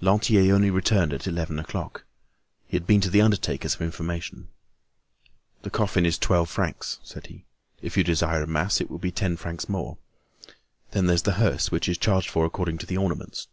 Lantier 0.00 0.54
only 0.54 0.70
returned 0.70 1.12
at 1.12 1.26
eleven 1.26 1.58
o'clock. 1.58 2.06
He 2.66 2.74
had 2.74 2.86
been 2.86 3.02
to 3.02 3.10
the 3.10 3.20
undertaker's 3.20 3.74
for 3.74 3.84
information. 3.84 4.48
"The 5.60 5.68
coffin 5.68 6.06
is 6.06 6.16
twelve 6.16 6.48
francs," 6.48 7.00
said 7.04 7.26
he. 7.26 7.44
"If 7.82 7.94
you 7.98 8.02
desire 8.02 8.42
a 8.42 8.46
mass, 8.46 8.80
it 8.80 8.90
will 8.90 8.96
be 8.96 9.12
ten 9.12 9.36
francs 9.36 9.68
more. 9.68 9.98
Then 10.92 11.04
there's 11.04 11.24
the 11.24 11.32
hearse, 11.32 11.70
which 11.70 11.86
is 11.86 11.98
charged 11.98 12.30
for 12.30 12.46
according 12.46 12.78
to 12.78 12.86
the 12.86 12.96
ornaments." 12.96 13.48